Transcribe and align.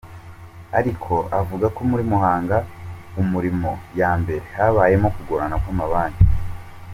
Ariko 0.79 1.13
avuga 1.39 1.65
ko 1.75 1.81
muri 1.89 2.03
hanga 2.23 2.57
umurimo 3.21 3.69
ya 3.99 4.11
mbere 4.21 4.43
habayemo 4.57 5.07
kugorana 5.15 5.55
kw’amabanki. 5.61 6.23